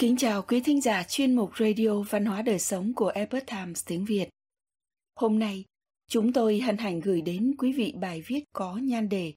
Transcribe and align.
Kính 0.00 0.16
chào 0.16 0.42
quý 0.42 0.60
thính 0.60 0.80
giả 0.80 1.02
chuyên 1.02 1.36
mục 1.36 1.50
Radio 1.58 2.02
Văn 2.10 2.24
hóa 2.24 2.42
Đời 2.42 2.58
Sống 2.58 2.92
của 2.94 3.08
Epoch 3.08 3.46
Times 3.46 3.84
tiếng 3.86 4.04
Việt. 4.04 4.28
Hôm 5.16 5.38
nay, 5.38 5.64
chúng 6.08 6.32
tôi 6.32 6.60
hân 6.60 6.78
hạnh 6.78 7.00
gửi 7.00 7.20
đến 7.20 7.54
quý 7.58 7.72
vị 7.72 7.94
bài 8.00 8.22
viết 8.26 8.44
có 8.52 8.76
nhan 8.82 9.08
đề 9.08 9.32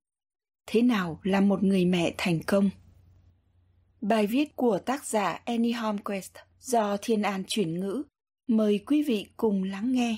Thế 0.67 0.81
nào 0.81 1.19
là 1.23 1.41
một 1.41 1.63
người 1.63 1.85
mẹ 1.85 2.13
thành 2.17 2.39
công? 2.47 2.69
Bài 4.01 4.27
viết 4.27 4.55
của 4.55 4.79
tác 4.79 5.05
giả 5.05 5.39
Annie 5.45 5.73
Holmquist 5.73 6.31
do 6.59 6.97
Thiên 7.01 7.21
An 7.21 7.43
chuyển 7.47 7.79
ngữ. 7.79 8.03
Mời 8.47 8.79
quý 8.85 9.03
vị 9.03 9.25
cùng 9.37 9.63
lắng 9.63 9.91
nghe. 9.91 10.17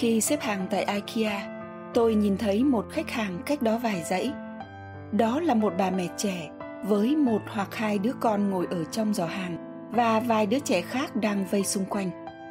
Khi 0.00 0.20
xếp 0.20 0.40
hàng 0.40 0.66
tại 0.70 0.84
IKEA, 0.84 1.62
tôi 1.94 2.14
nhìn 2.14 2.36
thấy 2.36 2.64
một 2.64 2.86
khách 2.90 3.10
hàng 3.10 3.42
cách 3.46 3.62
đó 3.62 3.78
vài 3.78 4.02
dãy. 4.10 4.32
Đó 5.12 5.40
là 5.40 5.54
một 5.54 5.72
bà 5.78 5.90
mẹ 5.90 6.06
trẻ 6.16 6.50
với 6.84 7.16
một 7.16 7.42
hoặc 7.46 7.74
hai 7.74 7.98
đứa 7.98 8.12
con 8.20 8.50
ngồi 8.50 8.66
ở 8.70 8.84
trong 8.84 9.14
giỏ 9.14 9.26
hàng 9.26 9.56
và 9.92 10.20
vài 10.20 10.46
đứa 10.46 10.58
trẻ 10.58 10.80
khác 10.80 11.16
đang 11.16 11.44
vây 11.50 11.64
xung 11.64 11.84
quanh. 11.84 12.10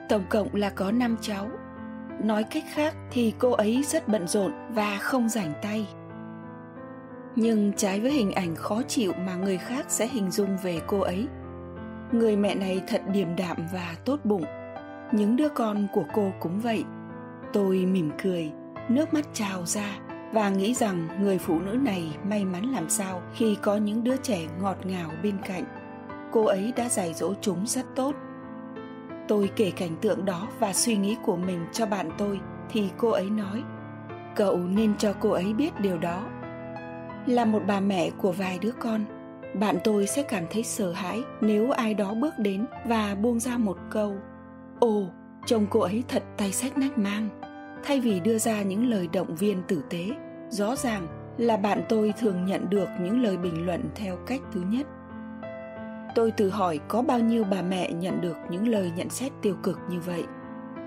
Tổng 0.10 0.24
cộng 0.30 0.56
là 0.56 0.70
có 0.70 0.92
5 0.92 1.18
cháu. 1.22 1.50
Nói 2.24 2.44
cách 2.44 2.64
khác 2.74 2.96
thì 3.12 3.34
cô 3.40 3.52
ấy 3.52 3.84
rất 3.88 4.08
bận 4.08 4.28
rộn 4.28 4.52
và 4.70 4.98
không 4.98 5.30
rảnh 5.30 5.54
tay. 5.62 5.88
Nhưng 7.36 7.74
trái 7.74 8.00
với 8.00 8.12
hình 8.12 8.32
ảnh 8.32 8.56
khó 8.56 8.82
chịu 8.88 9.14
mà 9.26 9.36
người 9.36 9.58
khác 9.58 9.86
sẽ 9.88 10.08
hình 10.08 10.32
dung 10.32 10.58
về 10.64 10.80
cô 10.88 11.00
ấy, 11.00 11.28
người 12.12 12.36
mẹ 12.36 12.56
này 12.56 12.82
thật 12.88 13.02
điềm 13.12 13.36
đạm 13.36 13.58
và 13.74 13.96
tốt 14.06 14.20
bụng. 14.24 14.46
Những 15.12 15.36
đứa 15.36 15.50
con 15.50 15.88
của 15.94 16.04
cô 16.14 16.32
cũng 16.40 16.60
vậy 16.60 16.84
tôi 17.54 17.86
mỉm 17.86 18.12
cười, 18.24 18.52
nước 18.90 19.14
mắt 19.14 19.26
trào 19.34 19.66
ra 19.66 20.00
và 20.34 20.50
nghĩ 20.50 20.74
rằng 20.74 21.08
người 21.22 21.38
phụ 21.38 21.60
nữ 21.60 21.72
này 21.72 22.18
may 22.30 22.46
mắn 22.46 22.64
làm 22.64 22.90
sao 22.90 23.22
khi 23.34 23.58
có 23.62 23.78
những 23.78 24.04
đứa 24.04 24.18
trẻ 24.18 24.40
ngọt 24.62 24.78
ngào 24.84 25.12
bên 25.24 25.38
cạnh. 25.46 25.64
Cô 26.32 26.46
ấy 26.46 26.74
đã 26.76 26.90
dạy 26.90 27.14
dỗ 27.14 27.34
chúng 27.42 27.68
rất 27.68 27.86
tốt. 27.96 28.16
Tôi 29.28 29.50
kể 29.56 29.72
cảnh 29.72 29.96
tượng 30.02 30.26
đó 30.26 30.48
và 30.60 30.74
suy 30.74 30.98
nghĩ 30.98 31.18
của 31.26 31.38
mình 31.38 31.66
cho 31.72 31.86
bạn 31.86 32.10
tôi, 32.18 32.40
thì 32.70 32.90
cô 32.98 33.10
ấy 33.10 33.30
nói, 33.30 33.64
cậu 34.36 34.58
nên 34.58 34.98
cho 34.98 35.14
cô 35.20 35.30
ấy 35.30 35.54
biết 35.54 35.80
điều 35.80 35.98
đó. 35.98 36.26
Là 37.26 37.46
một 37.46 37.62
bà 37.68 37.80
mẹ 37.80 38.10
của 38.18 38.32
vài 38.32 38.60
đứa 38.62 38.72
con, 38.72 39.06
bạn 39.60 39.78
tôi 39.84 40.08
sẽ 40.08 40.24
cảm 40.24 40.44
thấy 40.52 40.64
sợ 40.64 40.92
hãi 40.92 41.22
nếu 41.42 41.72
ai 41.72 41.94
đó 41.94 42.14
bước 42.14 42.34
đến 42.38 42.66
và 42.86 43.16
buông 43.16 43.40
ra 43.40 43.58
một 43.58 43.78
câu, 43.90 44.16
ồ 44.80 45.06
chồng 45.50 45.66
cô 45.70 45.80
ấy 45.80 46.04
thật 46.08 46.24
tay 46.38 46.52
sách 46.52 46.78
nách 46.78 46.98
mang, 46.98 47.30
thay 47.84 48.00
vì 48.00 48.20
đưa 48.20 48.38
ra 48.38 48.62
những 48.62 48.90
lời 48.90 49.10
động 49.14 49.36
viên 49.36 49.64
tử 49.68 49.82
tế, 49.90 50.08
rõ 50.50 50.76
ràng 50.76 51.08
là 51.38 51.58
bạn 51.58 51.82
tôi 51.90 52.14
thường 52.20 52.46
nhận 52.46 52.70
được 52.70 52.90
những 53.02 53.22
lời 53.22 53.38
bình 53.38 53.66
luận 53.66 53.90
theo 53.96 54.18
cách 54.28 54.42
thứ 54.52 54.62
nhất. 54.62 54.88
Tôi 56.16 56.32
tự 56.32 56.50
hỏi 56.50 56.80
có 56.88 57.02
bao 57.02 57.20
nhiêu 57.20 57.44
bà 57.44 57.62
mẹ 57.62 57.92
nhận 57.92 58.22
được 58.22 58.38
những 58.50 58.68
lời 58.68 58.92
nhận 58.96 59.10
xét 59.10 59.32
tiêu 59.42 59.56
cực 59.64 59.80
như 59.90 60.00
vậy. 60.00 60.24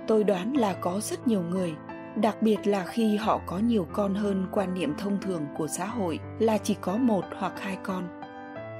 Tôi 0.06 0.24
đoán 0.24 0.56
là 0.56 0.72
có 0.72 1.00
rất 1.00 1.28
nhiều 1.28 1.42
người, 1.42 1.74
đặc 2.16 2.42
biệt 2.42 2.66
là 2.66 2.84
khi 2.84 3.16
họ 3.16 3.40
có 3.46 3.58
nhiều 3.58 3.86
con 3.92 4.14
hơn 4.14 4.46
quan 4.52 4.74
niệm 4.74 4.94
thông 4.98 5.18
thường 5.20 5.42
của 5.56 5.66
xã 5.66 5.86
hội 5.86 6.18
là 6.38 6.58
chỉ 6.58 6.77
có 6.80 6.96
một 6.96 7.24
hoặc 7.36 7.60
hai 7.60 7.78
con. 7.83 8.05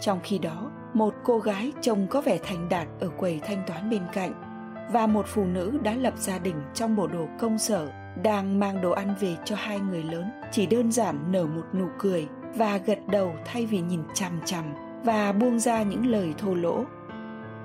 Trong 0.01 0.21
khi 0.23 0.39
đó, 0.39 0.71
một 0.95 1.15
cô 1.25 1.39
gái 1.39 1.73
trông 1.81 2.07
có 2.11 2.21
vẻ 2.21 2.39
thành 2.43 2.69
đạt 2.69 2.89
ở 3.01 3.09
quầy 3.09 3.41
thanh 3.45 3.63
toán 3.67 3.91
bên 3.91 4.03
cạnh 4.13 4.52
và 4.91 5.07
một 5.07 5.27
phụ 5.27 5.45
nữ 5.45 5.79
đã 5.83 5.95
lập 5.95 6.15
gia 6.17 6.39
đình 6.39 6.57
trong 6.75 6.97
bộ 6.97 7.07
đồ 7.07 7.29
công 7.39 7.59
sở, 7.59 7.89
đang 8.23 8.61
mang 8.61 8.83
đồ 8.83 8.91
ăn 8.91 9.15
về 9.21 9.37
cho 9.45 9.57
hai 9.59 9.81
người 9.81 10.03
lớn, 10.03 10.31
chỉ 10.51 10.67
đơn 10.67 10.93
giản 10.93 11.33
nở 11.33 11.47
một 11.47 11.65
nụ 11.75 11.89
cười 11.99 12.29
và 12.55 12.77
gật 12.77 12.99
đầu 13.07 13.35
thay 13.45 13.67
vì 13.67 13.81
nhìn 13.81 14.03
chằm 14.15 14.33
chằm 14.45 14.65
và 15.05 15.33
buông 15.33 15.59
ra 15.59 15.83
những 15.83 16.07
lời 16.07 16.35
thô 16.39 16.55
lỗ. 16.55 16.85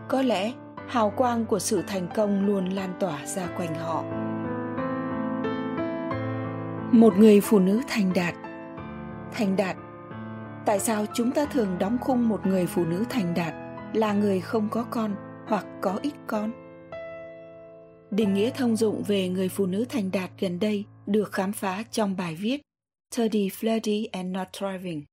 Có 0.08 0.22
lẽ, 0.22 0.52
hào 0.88 1.10
quang 1.10 1.46
của 1.46 1.60
sự 1.60 1.84
thành 1.88 2.08
công 2.16 2.46
luôn 2.46 2.66
lan 2.66 2.94
tỏa 3.00 3.26
ra 3.26 3.48
quanh 3.58 3.76
họ. 3.76 4.04
Một 6.92 7.18
người 7.18 7.42
phụ 7.42 7.60
nữ 7.60 7.82
thành 7.88 8.14
đạt. 8.16 8.34
Thành 9.34 9.56
đạt. 9.56 9.76
Tại 10.66 10.80
sao 10.80 11.06
chúng 11.14 11.32
ta 11.32 11.46
thường 11.46 11.78
đóng 11.80 11.98
khung 12.02 12.30
một 12.30 12.46
người 12.46 12.66
phụ 12.66 12.86
nữ 12.86 13.04
thành 13.10 13.34
đạt 13.34 13.54
là 13.94 14.14
người 14.14 14.40
không 14.40 14.70
có 14.70 14.86
con 14.90 15.12
hoặc 15.48 15.66
có 15.82 16.00
ít 16.02 16.14
con? 16.28 16.67
Định 18.12 18.34
nghĩa 18.34 18.52
thông 18.56 18.76
dụng 18.76 19.04
về 19.04 19.30
người 19.30 19.50
phụ 19.50 19.66
nữ 19.66 19.86
thành 19.90 20.12
đạt 20.12 20.32
gần 20.40 20.60
đây 20.60 20.86
được 21.06 21.32
khám 21.32 21.54
phá 21.54 21.84
trong 21.92 22.16
bài 22.18 22.36
viết 22.36 22.62
30 23.18 23.30
Flirty 23.32 24.08
and 24.12 24.32
Not 24.32 24.48
Thriving 24.60 25.04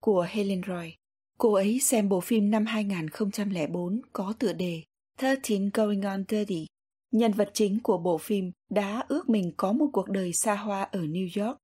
của 0.00 0.26
Helen 0.30 0.60
Roy. 0.66 0.94
Cô 1.38 1.52
ấy 1.52 1.80
xem 1.80 2.08
bộ 2.08 2.20
phim 2.20 2.50
năm 2.50 2.66
2004 2.66 4.00
có 4.12 4.34
tựa 4.38 4.52
đề 4.52 4.82
13 5.22 5.34
Going 5.74 6.02
on 6.02 6.24
30. 6.32 6.66
Nhân 7.12 7.32
vật 7.32 7.50
chính 7.54 7.80
của 7.82 7.98
bộ 7.98 8.18
phim 8.18 8.52
đã 8.70 9.04
ước 9.08 9.28
mình 9.28 9.52
có 9.56 9.72
một 9.72 9.86
cuộc 9.92 10.08
đời 10.08 10.32
xa 10.32 10.54
hoa 10.54 10.82
ở 10.82 11.00
New 11.00 11.44
York 11.44 11.58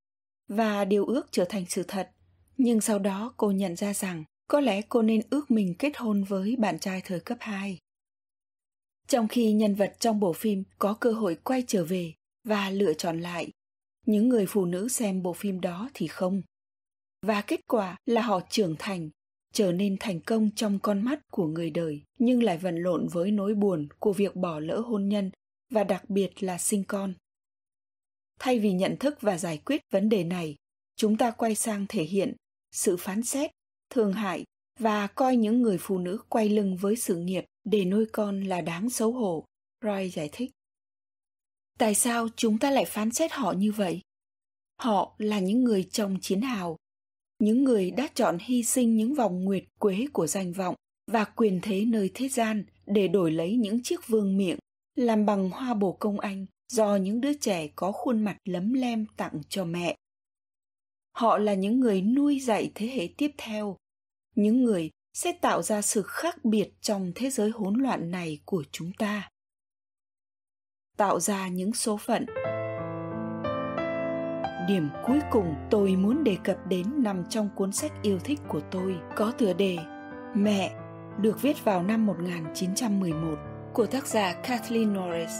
và 0.49 0.85
điều 0.85 1.07
ước 1.07 1.27
trở 1.31 1.45
thành 1.45 1.65
sự 1.69 1.83
thật. 1.89 2.11
Nhưng 2.57 2.81
sau 2.81 2.99
đó 2.99 3.35
cô 3.37 3.51
nhận 3.51 3.77
ra 3.77 3.95
rằng 3.95 4.25
có 4.49 4.61
lẽ 4.61 4.83
cô 4.83 5.03
nên 5.03 5.21
ước 5.31 5.51
mình 5.51 5.75
kết 5.79 5.97
hôn 5.97 6.25
với 6.25 6.57
bạn 6.59 6.79
trai 6.79 7.03
thời 7.05 7.21
cấp 7.21 7.39
2 7.41 7.79
trong 9.09 9.28
khi 9.28 9.53
nhân 9.53 9.75
vật 9.75 9.97
trong 9.99 10.21
bộ 10.21 10.33
phim 10.33 10.65
có 10.78 10.94
cơ 10.94 11.12
hội 11.12 11.37
quay 11.44 11.65
trở 11.67 11.84
về 11.84 12.12
và 12.44 12.71
lựa 12.71 12.94
chọn 12.94 13.21
lại, 13.21 13.50
những 14.06 14.28
người 14.28 14.47
phụ 14.49 14.65
nữ 14.65 14.89
xem 14.89 15.22
bộ 15.22 15.33
phim 15.33 15.61
đó 15.61 15.89
thì 15.94 16.06
không. 16.06 16.43
Và 17.22 17.41
kết 17.41 17.61
quả 17.69 17.97
là 18.06 18.22
họ 18.22 18.41
trưởng 18.50 18.77
thành, 18.78 19.11
trở 19.53 19.72
nên 19.72 19.97
thành 20.00 20.21
công 20.21 20.50
trong 20.56 20.78
con 20.78 21.03
mắt 21.03 21.21
của 21.31 21.47
người 21.47 21.71
đời, 21.71 22.03
nhưng 22.19 22.43
lại 22.43 22.59
vận 22.59 22.77
lộn 22.77 23.06
với 23.09 23.31
nỗi 23.31 23.55
buồn 23.55 23.89
của 23.99 24.12
việc 24.12 24.37
bỏ 24.37 24.59
lỡ 24.61 24.81
hôn 24.81 25.09
nhân 25.09 25.31
và 25.71 25.84
đặc 25.84 26.11
biệt 26.11 26.43
là 26.43 26.59
sinh 26.59 26.84
con. 26.84 27.15
Thay 28.39 28.59
vì 28.59 28.72
nhận 28.72 28.97
thức 28.97 29.21
và 29.21 29.39
giải 29.39 29.59
quyết 29.65 29.81
vấn 29.91 30.09
đề 30.09 30.25
này, 30.25 30.56
chúng 30.97 31.16
ta 31.16 31.31
quay 31.31 31.55
sang 31.55 31.87
thể 31.89 32.03
hiện 32.03 32.37
sự 32.72 32.97
phán 32.97 33.22
xét, 33.22 33.50
thương 33.91 34.12
hại 34.12 34.45
và 34.78 35.06
coi 35.06 35.37
những 35.37 35.62
người 35.62 35.78
phụ 35.81 35.99
nữ 35.99 36.19
quay 36.28 36.49
lưng 36.49 36.77
với 36.77 36.97
sự 36.97 37.16
nghiệp 37.16 37.45
để 37.71 37.84
nuôi 37.84 38.06
con 38.12 38.41
là 38.41 38.60
đáng 38.60 38.91
xấu 38.91 39.12
hổ, 39.12 39.44
roy 39.84 40.09
giải 40.09 40.28
thích. 40.32 40.50
Tại 41.78 41.94
sao 41.94 42.28
chúng 42.37 42.59
ta 42.59 42.71
lại 42.71 42.84
phán 42.84 43.10
xét 43.10 43.32
họ 43.32 43.53
như 43.53 43.72
vậy? 43.72 44.00
Họ 44.81 45.15
là 45.19 45.38
những 45.38 45.65
người 45.65 45.88
chồng 45.91 46.19
chiến 46.21 46.41
hào, 46.41 46.77
những 47.38 47.65
người 47.65 47.91
đã 47.91 48.09
chọn 48.15 48.38
hy 48.41 48.62
sinh 48.62 48.97
những 48.97 49.15
vòng 49.15 49.44
nguyệt 49.44 49.65
quế 49.78 50.06
của 50.12 50.27
danh 50.27 50.53
vọng 50.53 50.75
và 51.12 51.25
quyền 51.25 51.60
thế 51.62 51.84
nơi 51.84 52.10
thế 52.15 52.28
gian 52.28 52.65
để 52.87 53.09
đổi 53.09 53.31
lấy 53.31 53.56
những 53.56 53.83
chiếc 53.83 54.09
vương 54.09 54.37
miệng, 54.37 54.59
làm 54.94 55.27
bằng 55.27 55.50
hoa 55.50 55.75
bồ 55.75 55.93
công 55.93 56.21
anh 56.21 56.47
do 56.72 56.97
những 56.97 57.21
đứa 57.21 57.34
trẻ 57.34 57.69
có 57.77 57.93
khuôn 57.93 58.25
mặt 58.25 58.37
lấm 58.44 58.72
lem 58.72 59.06
tặng 59.16 59.41
cho 59.48 59.65
mẹ. 59.65 59.97
Họ 61.12 61.38
là 61.38 61.54
những 61.54 61.81
người 61.81 62.03
nuôi 62.03 62.41
dạy 62.41 62.72
thế 62.75 62.87
hệ 62.87 63.09
tiếp 63.16 63.31
theo, 63.38 63.77
những 64.34 64.65
người 64.65 64.91
sẽ 65.16 65.32
tạo 65.32 65.62
ra 65.62 65.82
sự 65.82 66.03
khác 66.03 66.44
biệt 66.44 66.69
trong 66.81 67.12
thế 67.15 67.31
giới 67.31 67.50
hỗn 67.50 67.75
loạn 67.75 68.10
này 68.10 68.38
của 68.44 68.65
chúng 68.72 68.93
ta. 68.99 69.31
Tạo 70.97 71.21
ra 71.21 71.49
những 71.49 71.72
số 71.72 71.97
phận. 71.97 72.27
Điểm 74.69 74.88
cuối 75.06 75.21
cùng 75.31 75.54
tôi 75.71 75.97
muốn 75.97 76.25
đề 76.25 76.37
cập 76.44 76.56
đến 76.66 76.87
nằm 77.03 77.25
trong 77.31 77.49
cuốn 77.56 77.72
sách 77.72 77.93
yêu 78.03 78.19
thích 78.19 78.41
của 78.49 78.60
tôi, 78.71 78.97
có 79.16 79.32
tựa 79.38 79.53
đề 79.53 79.78
Mẹ, 80.34 80.77
được 81.21 81.43
viết 81.43 81.65
vào 81.65 81.83
năm 81.83 82.07
1911 82.07 83.36
của 83.74 83.86
tác 83.86 84.07
giả 84.07 84.33
Kathleen 84.33 84.92
Norris. 84.92 85.34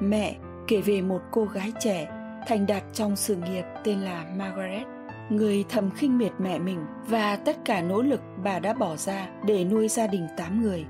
Mẹ 0.00 0.36
kể 0.68 0.80
về 0.80 1.02
một 1.02 1.20
cô 1.32 1.44
gái 1.44 1.72
trẻ 1.80 2.08
thành 2.46 2.66
đạt 2.66 2.82
trong 2.92 3.16
sự 3.16 3.36
nghiệp 3.36 3.64
tên 3.84 4.00
là 4.00 4.24
Margaret 4.36 4.93
người 5.30 5.64
thầm 5.68 5.90
khinh 5.90 6.18
miệt 6.18 6.32
mẹ 6.38 6.58
mình 6.58 6.86
và 7.08 7.36
tất 7.36 7.56
cả 7.64 7.82
nỗ 7.82 8.02
lực 8.02 8.20
bà 8.44 8.58
đã 8.58 8.74
bỏ 8.74 8.96
ra 8.96 9.28
để 9.46 9.64
nuôi 9.64 9.88
gia 9.88 10.06
đình 10.06 10.26
tám 10.36 10.62
người. 10.62 10.84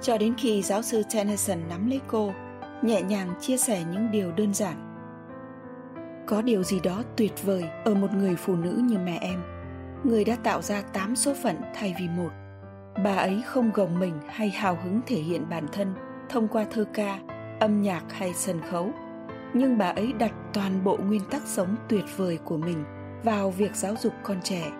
Cho 0.00 0.18
đến 0.18 0.34
khi 0.38 0.62
giáo 0.62 0.82
sư 0.82 1.02
Tennyson 1.14 1.58
nắm 1.68 1.90
lấy 1.90 2.00
cô, 2.06 2.32
nhẹ 2.82 3.02
nhàng 3.02 3.34
chia 3.40 3.56
sẻ 3.56 3.84
những 3.92 4.10
điều 4.10 4.32
đơn 4.32 4.54
giản. 4.54 4.76
Có 6.26 6.42
điều 6.42 6.62
gì 6.62 6.80
đó 6.80 7.02
tuyệt 7.16 7.32
vời 7.44 7.64
ở 7.84 7.94
một 7.94 8.12
người 8.14 8.36
phụ 8.36 8.56
nữ 8.56 8.80
như 8.84 8.98
mẹ 8.98 9.18
em, 9.20 9.42
người 10.04 10.24
đã 10.24 10.36
tạo 10.36 10.62
ra 10.62 10.82
tám 10.82 11.16
số 11.16 11.34
phận 11.42 11.56
thay 11.74 11.94
vì 11.98 12.08
một. 12.08 12.30
Bà 13.04 13.14
ấy 13.14 13.42
không 13.46 13.70
gồng 13.74 13.98
mình 13.98 14.14
hay 14.28 14.50
hào 14.50 14.78
hứng 14.84 15.00
thể 15.06 15.16
hiện 15.16 15.46
bản 15.50 15.66
thân 15.72 15.94
thông 16.28 16.48
qua 16.48 16.64
thơ 16.70 16.84
ca, 16.94 17.18
âm 17.60 17.82
nhạc 17.82 18.02
hay 18.12 18.34
sân 18.34 18.60
khấu, 18.70 18.90
nhưng 19.54 19.78
bà 19.78 19.86
ấy 19.86 20.12
đặt 20.12 20.32
toàn 20.52 20.84
bộ 20.84 20.96
nguyên 20.96 21.22
tắc 21.30 21.42
sống 21.46 21.76
tuyệt 21.88 22.04
vời 22.16 22.38
của 22.44 22.56
mình 22.56 22.84
vào 23.24 23.50
việc 23.50 23.76
giáo 23.76 23.94
dục 24.00 24.12
con 24.22 24.40
trẻ 24.42 24.72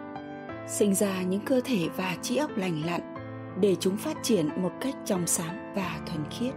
sinh 0.66 0.94
ra 0.94 1.22
những 1.22 1.40
cơ 1.40 1.60
thể 1.64 1.88
và 1.96 2.16
trí 2.22 2.36
óc 2.36 2.50
lành 2.56 2.86
lặn 2.86 3.00
để 3.60 3.76
chúng 3.80 3.96
phát 3.96 4.16
triển 4.22 4.48
một 4.62 4.72
cách 4.80 4.94
trong 5.04 5.26
sáng 5.26 5.72
và 5.74 6.00
thuần 6.06 6.24
khiết 6.30 6.54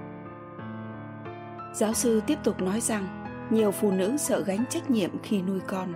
Giáo 1.73 1.93
sư 1.93 2.21
tiếp 2.27 2.37
tục 2.43 2.61
nói 2.61 2.81
rằng 2.81 3.25
nhiều 3.49 3.71
phụ 3.71 3.91
nữ 3.91 4.17
sợ 4.17 4.43
gánh 4.43 4.65
trách 4.69 4.91
nhiệm 4.91 5.09
khi 5.23 5.41
nuôi 5.41 5.59
con, 5.67 5.93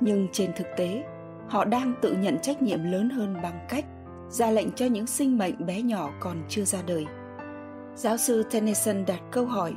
nhưng 0.00 0.28
trên 0.32 0.52
thực 0.56 0.66
tế, 0.76 1.04
họ 1.48 1.64
đang 1.64 1.94
tự 2.02 2.12
nhận 2.12 2.38
trách 2.42 2.62
nhiệm 2.62 2.84
lớn 2.84 3.10
hơn 3.10 3.36
bằng 3.42 3.66
cách 3.68 3.84
ra 4.28 4.50
lệnh 4.50 4.72
cho 4.72 4.86
những 4.86 5.06
sinh 5.06 5.38
mệnh 5.38 5.66
bé 5.66 5.82
nhỏ 5.82 6.10
còn 6.20 6.42
chưa 6.48 6.64
ra 6.64 6.78
đời. 6.86 7.06
Giáo 7.94 8.16
sư 8.16 8.42
Tennyson 8.50 9.04
đặt 9.06 9.20
câu 9.30 9.46
hỏi, 9.46 9.74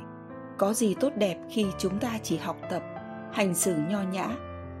có 0.58 0.72
gì 0.72 0.94
tốt 0.94 1.12
đẹp 1.16 1.38
khi 1.50 1.66
chúng 1.78 1.98
ta 1.98 2.10
chỉ 2.22 2.36
học 2.36 2.56
tập, 2.70 2.82
hành 3.32 3.54
xử 3.54 3.74
nho 3.88 4.02
nhã, 4.02 4.28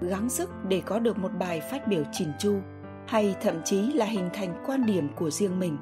gắng 0.00 0.28
sức 0.28 0.50
để 0.68 0.82
có 0.86 0.98
được 0.98 1.18
một 1.18 1.30
bài 1.38 1.60
phát 1.60 1.88
biểu 1.88 2.02
chỉn 2.12 2.28
chu, 2.38 2.60
hay 3.06 3.34
thậm 3.42 3.54
chí 3.64 3.92
là 3.92 4.04
hình 4.04 4.28
thành 4.32 4.62
quan 4.66 4.86
điểm 4.86 5.08
của 5.16 5.30
riêng 5.30 5.60
mình. 5.60 5.76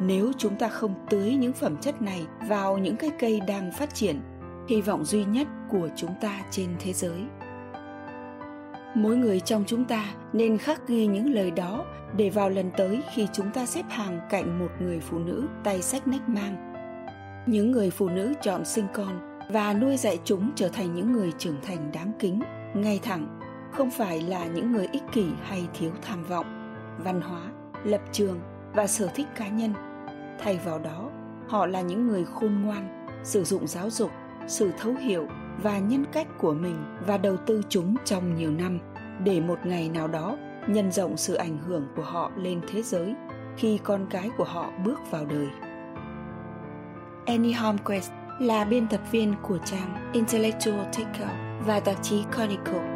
Nếu 0.00 0.32
chúng 0.38 0.56
ta 0.56 0.68
không 0.68 0.94
tưới 1.10 1.34
những 1.34 1.52
phẩm 1.52 1.76
chất 1.76 2.02
này 2.02 2.26
vào 2.48 2.78
những 2.78 2.96
cái 2.96 3.10
cây 3.18 3.40
đang 3.48 3.72
phát 3.72 3.94
triển, 3.94 4.20
hy 4.68 4.80
vọng 4.80 5.04
duy 5.04 5.24
nhất 5.24 5.48
của 5.70 5.88
chúng 5.96 6.14
ta 6.20 6.40
trên 6.50 6.68
thế 6.78 6.92
giới. 6.92 7.20
Mỗi 8.94 9.16
người 9.16 9.40
trong 9.40 9.64
chúng 9.66 9.84
ta 9.84 10.04
nên 10.32 10.58
khắc 10.58 10.88
ghi 10.88 11.06
những 11.06 11.34
lời 11.34 11.50
đó 11.50 11.84
để 12.16 12.30
vào 12.30 12.50
lần 12.50 12.70
tới 12.76 13.02
khi 13.14 13.28
chúng 13.32 13.50
ta 13.50 13.66
xếp 13.66 13.82
hàng 13.88 14.20
cạnh 14.30 14.58
một 14.58 14.70
người 14.80 15.00
phụ 15.00 15.18
nữ 15.18 15.48
tay 15.64 15.82
sách 15.82 16.08
nách 16.08 16.28
mang. 16.28 16.72
Những 17.46 17.70
người 17.70 17.90
phụ 17.90 18.08
nữ 18.08 18.32
chọn 18.42 18.64
sinh 18.64 18.86
con 18.94 19.38
và 19.52 19.74
nuôi 19.74 19.96
dạy 19.96 20.18
chúng 20.24 20.50
trở 20.54 20.68
thành 20.68 20.94
những 20.94 21.12
người 21.12 21.32
trưởng 21.38 21.60
thành 21.62 21.92
đáng 21.92 22.12
kính 22.18 22.40
ngay 22.74 23.00
thẳng 23.02 23.35
không 23.72 23.90
phải 23.90 24.20
là 24.20 24.46
những 24.46 24.72
người 24.72 24.88
ích 24.92 25.02
kỷ 25.12 25.26
hay 25.42 25.68
thiếu 25.74 25.90
tham 26.02 26.24
vọng 26.24 26.74
văn 26.98 27.20
hóa, 27.20 27.40
lập 27.84 28.00
trường 28.12 28.40
và 28.74 28.86
sở 28.86 29.06
thích 29.14 29.26
cá 29.36 29.48
nhân 29.48 29.72
thay 30.38 30.58
vào 30.64 30.78
đó, 30.78 31.10
họ 31.48 31.66
là 31.66 31.80
những 31.80 32.06
người 32.06 32.24
khôn 32.24 32.62
ngoan, 32.62 33.06
sử 33.24 33.44
dụng 33.44 33.66
giáo 33.66 33.90
dục, 33.90 34.10
sự 34.46 34.70
thấu 34.78 34.94
hiểu 34.94 35.26
và 35.62 35.78
nhân 35.78 36.04
cách 36.12 36.26
của 36.38 36.54
mình 36.54 36.84
và 37.06 37.18
đầu 37.18 37.36
tư 37.36 37.62
chúng 37.68 37.96
trong 38.04 38.36
nhiều 38.36 38.50
năm 38.50 38.78
để 39.24 39.40
một 39.40 39.58
ngày 39.64 39.88
nào 39.88 40.08
đó 40.08 40.36
nhân 40.66 40.92
rộng 40.92 41.16
sự 41.16 41.34
ảnh 41.34 41.58
hưởng 41.58 41.86
của 41.96 42.02
họ 42.02 42.30
lên 42.36 42.60
thế 42.68 42.82
giới 42.82 43.14
khi 43.56 43.78
con 43.84 44.06
cái 44.10 44.30
của 44.36 44.44
họ 44.44 44.70
bước 44.84 45.00
vào 45.10 45.24
đời. 45.24 45.48
Annie 47.26 47.52
Holmquist 47.52 48.10
là 48.40 48.64
biên 48.64 48.88
tập 48.88 49.00
viên 49.10 49.34
của 49.42 49.58
trang 49.64 50.10
Intellectual 50.12 50.80
Takeout 50.80 51.36
và 51.66 51.80
tạp 51.80 52.02
chí 52.02 52.24
Chronicle. 52.34 52.95